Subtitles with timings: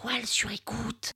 [0.00, 1.12] toile sur écoute.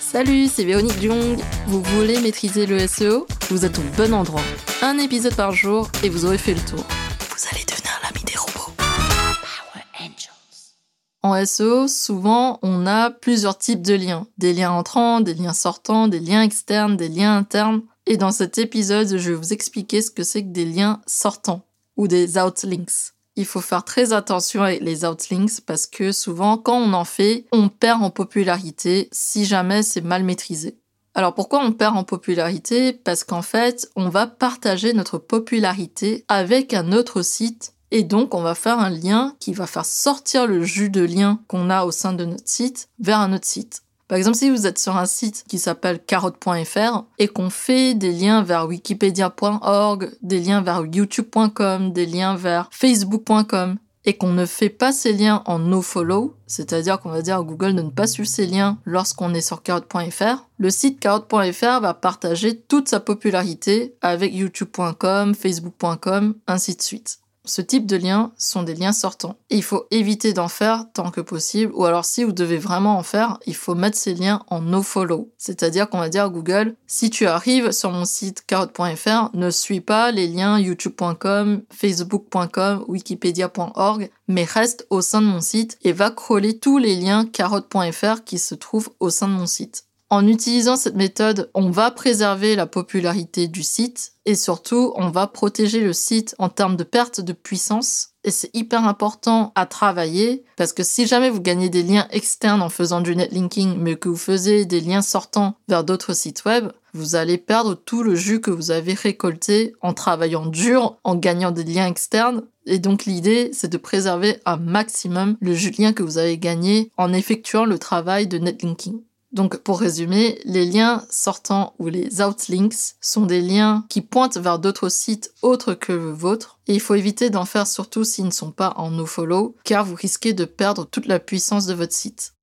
[0.00, 1.38] Salut, c'est Véronique Jung.
[1.66, 4.42] Vous voulez maîtriser le SEO Vous êtes au bon endroit.
[4.82, 6.78] Un épisode par jour et vous aurez fait le tour.
[6.78, 8.72] Vous allez devenir l'ami des robots.
[8.78, 10.74] Power Angels.
[11.22, 14.26] En SEO, souvent, on a plusieurs types de liens.
[14.38, 17.82] Des liens entrants, des liens sortants, des liens externes, des liens internes.
[18.06, 21.66] Et dans cet épisode, je vais vous expliquer ce que c'est que des liens sortants
[21.96, 23.15] ou des outlinks.
[23.36, 27.46] Il faut faire très attention avec les outlinks parce que souvent, quand on en fait,
[27.52, 30.78] on perd en popularité si jamais c'est mal maîtrisé.
[31.14, 32.92] Alors pourquoi on perd en popularité?
[32.92, 38.42] Parce qu'en fait, on va partager notre popularité avec un autre site et donc on
[38.42, 41.90] va faire un lien qui va faire sortir le jus de lien qu'on a au
[41.90, 43.82] sein de notre site vers un autre site.
[44.08, 48.12] Par exemple, si vous êtes sur un site qui s'appelle carotte.fr et qu'on fait des
[48.12, 54.70] liens vers wikipedia.org, des liens vers youtube.com, des liens vers facebook.com, et qu'on ne fait
[54.70, 58.28] pas ces liens en nofollow, c'est-à-dire qu'on va dire à Google de ne pas suivre
[58.28, 64.32] ces liens lorsqu'on est sur carotte.fr, le site carotte.fr va partager toute sa popularité avec
[64.32, 67.18] youtube.com, facebook.com, ainsi de suite.
[67.46, 69.36] Ce type de liens sont des liens sortants.
[69.50, 72.98] Et il faut éviter d'en faire tant que possible, ou alors si vous devez vraiment
[72.98, 75.30] en faire, il faut mettre ces liens en no-follow.
[75.38, 79.80] C'est-à-dire qu'on va dire à Google, si tu arrives sur mon site carotte.fr, ne suis
[79.80, 86.10] pas les liens youtube.com, facebook.com, wikipedia.org, mais reste au sein de mon site et va
[86.10, 89.84] crawler tous les liens carotte.fr qui se trouvent au sein de mon site.
[90.08, 95.26] En utilisant cette méthode, on va préserver la popularité du site et surtout, on va
[95.26, 98.10] protéger le site en termes de perte de puissance.
[98.22, 102.62] Et c'est hyper important à travailler parce que si jamais vous gagnez des liens externes
[102.62, 106.70] en faisant du netlinking, mais que vous faisiez des liens sortants vers d'autres sites web,
[106.94, 111.50] vous allez perdre tout le jus que vous avez récolté en travaillant dur, en gagnant
[111.50, 112.42] des liens externes.
[112.64, 116.38] Et donc l'idée, c'est de préserver un maximum le jus de lien que vous avez
[116.38, 119.00] gagné en effectuant le travail de netlinking.
[119.32, 124.58] Donc pour résumer, les liens sortants ou les outlinks sont des liens qui pointent vers
[124.58, 128.30] d'autres sites autres que le vôtre et il faut éviter d'en faire surtout s'ils ne
[128.30, 132.34] sont pas en nofollow car vous risquez de perdre toute la puissance de votre site.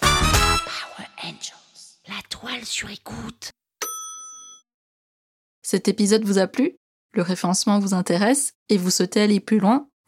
[0.00, 1.98] Power Angels.
[2.08, 3.50] La toile sur écoute.
[5.62, 6.76] Cet épisode vous a plu?
[7.12, 8.54] Le référencement vous intéresse?
[8.68, 9.89] Et vous souhaitez aller plus loin?